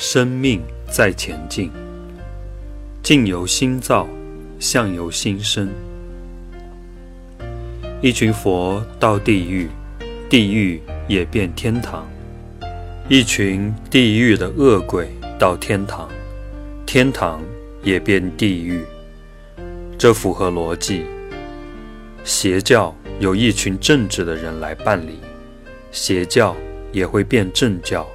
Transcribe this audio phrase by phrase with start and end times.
[0.00, 1.72] 生命在前进，
[3.02, 4.06] 境由心造，
[4.60, 5.68] 相由心生。
[8.00, 9.68] 一群佛到地狱，
[10.30, 12.04] 地狱也变天堂；
[13.08, 16.08] 一群地狱的恶鬼到天堂，
[16.86, 17.42] 天堂
[17.82, 18.84] 也变地狱。
[19.98, 21.04] 这符合逻辑。
[22.22, 25.18] 邪教有一群正直的人来办理，
[25.90, 26.54] 邪教
[26.92, 28.06] 也会变正教；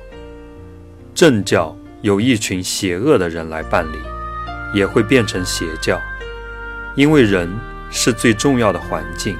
[1.23, 3.97] 正教有一群邪恶的人来办理，
[4.73, 5.97] 也会变成邪教。
[6.95, 7.49] 因为人
[7.89, 9.37] 是最重要的环境。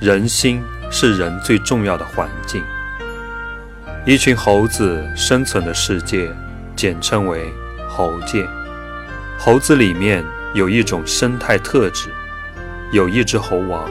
[0.00, 0.60] 人心
[0.90, 2.60] 是人最重要的环境。
[4.04, 6.28] 一群猴子生存的世界，
[6.74, 7.52] 简称为
[7.88, 8.44] 猴界。
[9.38, 12.08] 猴子里面有一种生态特质，
[12.90, 13.88] 有一只猴王，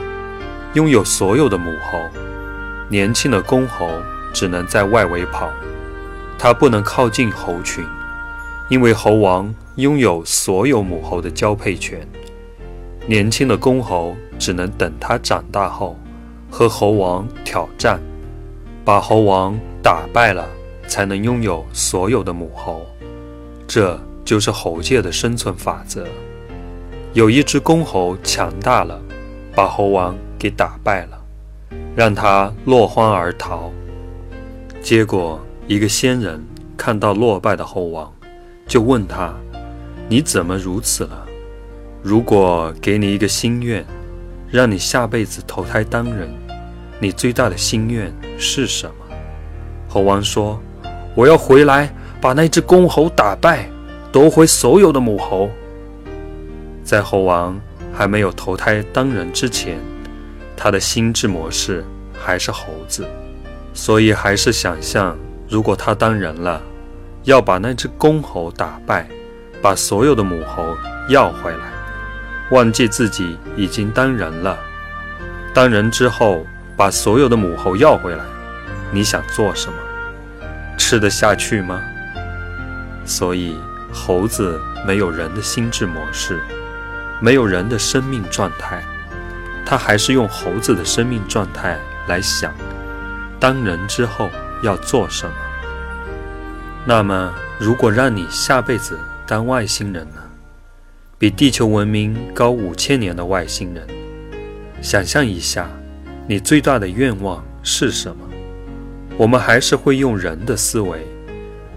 [0.74, 1.98] 拥有所有的母猴。
[2.90, 4.02] 年轻的公猴
[4.34, 5.50] 只能在外围跑，
[6.38, 7.84] 它不能靠近猴群，
[8.68, 12.06] 因为猴王拥有所有母猴的交配权。
[13.06, 15.96] 年轻的公猴只能等它长大后，
[16.50, 18.00] 和猴王挑战，
[18.84, 20.48] 把猴王打败了，
[20.88, 22.84] 才能拥有所有的母猴。
[23.66, 26.06] 这就是猴界的生存法则。
[27.12, 29.00] 有一只公猴强大了，
[29.54, 31.18] 把猴王给打败了，
[31.94, 33.70] 让他落荒而逃。
[34.82, 36.40] 结果，一个仙人
[36.76, 38.12] 看到落败的猴王，
[38.68, 39.34] 就问他
[40.08, 41.26] ：“你怎么如此了？”
[42.04, 43.84] 如果给你一个心愿，
[44.48, 46.30] 让你下辈子投胎当人，
[47.00, 49.16] 你最大的心愿是什么？
[49.88, 50.60] 猴王说
[51.16, 53.68] ：“我要回来把那只公猴打败，
[54.12, 55.50] 夺回所有的母猴。”
[56.84, 57.60] 在猴王
[57.92, 59.80] 还没有投胎当人之前，
[60.56, 63.04] 他的心智模式还是猴子，
[63.74, 65.18] 所以还是想象，
[65.48, 66.60] 如果他当人了，
[67.24, 69.08] 要把那只公猴打败，
[69.62, 70.76] 把所有的母猴
[71.08, 71.58] 要回来。
[72.50, 74.58] 忘记自己已经当人了，
[75.52, 76.44] 当人之后
[76.76, 78.24] 把所有的母猴要回来，
[78.92, 79.78] 你想做什么？
[80.76, 81.80] 吃得下去吗？
[83.04, 83.56] 所以
[83.92, 86.40] 猴子没有人的心智模式，
[87.20, 88.82] 没有人的生命状态，
[89.64, 92.52] 他还是用猴子的生命状态来想，
[93.40, 94.30] 当人之后
[94.62, 95.34] 要做什么。
[96.84, 100.22] 那么，如果让你下辈子当外星人呢？
[101.18, 103.86] 比地球文明高五千年的外星人，
[104.82, 105.66] 想象一下，
[106.28, 108.24] 你最大的愿望是什么？
[109.16, 111.06] 我们还是会用人的思维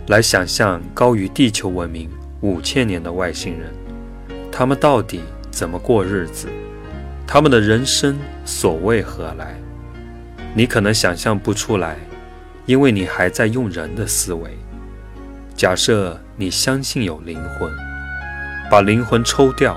[0.08, 2.10] 来想象高于地球文明
[2.42, 3.74] 五千年的外星人，
[4.52, 6.48] 他们到底怎么过日子？
[7.26, 9.56] 他们的人生所为何来？
[10.54, 11.96] 你可能想象不出来，
[12.70, 14.56] 因为你还在用人的思维。
[15.56, 17.68] 假设你相信有灵魂。
[18.70, 19.76] 把灵魂抽掉，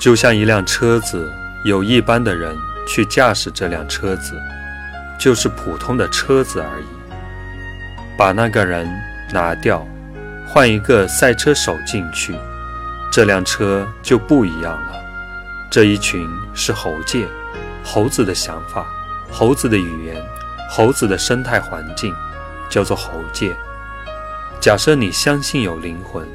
[0.00, 1.32] 就像一辆车子，
[1.64, 2.56] 有一般的人
[2.88, 4.36] 去驾驶这辆车子，
[5.16, 6.84] 就是普通的车子而已。
[8.18, 8.84] 把那个人
[9.30, 9.86] 拿掉，
[10.48, 12.34] 换一个赛车手进去，
[13.12, 15.00] 这辆车就不一样了。
[15.70, 17.28] 这一群是猴界，
[17.84, 18.84] 猴子的想法，
[19.30, 20.20] 猴子的语言，
[20.74, 22.14] 猴子的生态环境，
[22.70, 23.54] 叫做猴界。
[24.58, 26.26] 假设你相信有灵魂。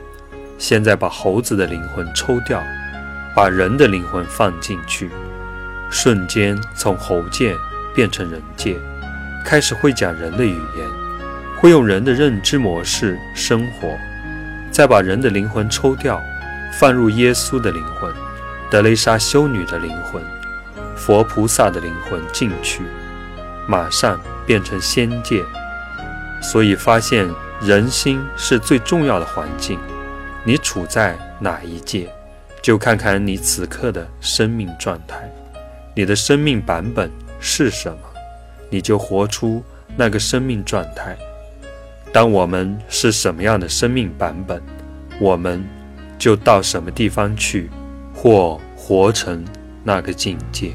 [0.59, 2.61] 现在把猴子的灵魂抽掉，
[3.35, 5.09] 把人的灵魂放进去，
[5.89, 7.55] 瞬间从猴界
[7.95, 8.77] 变成人界，
[9.43, 10.87] 开始会讲人的语言，
[11.59, 13.97] 会用人的认知模式生活。
[14.69, 16.21] 再把人的灵魂抽掉，
[16.79, 18.13] 放入耶稣的灵魂、
[18.69, 20.21] 德雷莎修女的灵魂、
[20.95, 22.83] 佛菩萨的灵魂进去，
[23.67, 25.43] 马上变成仙界。
[26.41, 27.27] 所以发现
[27.61, 29.79] 人心是最重要的环境。
[30.43, 32.07] 你处在哪一界，
[32.61, 35.29] 就看看你此刻的生命状态，
[35.95, 37.99] 你的生命版本是什么，
[38.69, 39.63] 你就活出
[39.95, 41.17] 那个生命状态。
[42.13, 44.61] 当我们是什么样的生命版本，
[45.19, 45.67] 我们
[46.17, 47.69] 就到什么地方去，
[48.13, 49.43] 或活成
[49.83, 50.71] 那个境界。